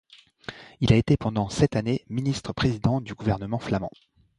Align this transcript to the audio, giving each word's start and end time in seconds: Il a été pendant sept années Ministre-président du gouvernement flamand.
Il 0.79 0.91
a 0.91 0.95
été 0.95 1.15
pendant 1.15 1.49
sept 1.49 1.75
années 1.75 2.05
Ministre-président 2.09 3.01
du 3.01 3.13
gouvernement 3.13 3.59
flamand. 3.59 3.91